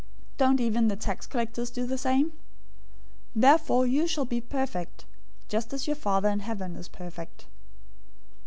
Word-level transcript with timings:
Don't 0.37 0.59
even 0.59 0.87
the 0.87 0.95
tax 0.95 1.27
collectors 1.27 1.69
do 1.69 1.85
the 1.85 1.95
same? 1.95 2.31
005:048 2.31 2.33
Therefore 3.35 3.85
you 3.85 4.07
shall 4.07 4.25
be 4.25 4.41
perfect, 4.41 5.05
just 5.47 5.73
as 5.73 5.85
your 5.85 5.95
Father 5.95 6.29
in 6.29 6.39
heaven 6.39 6.75
is 6.75 6.87
perfect. 6.87 7.45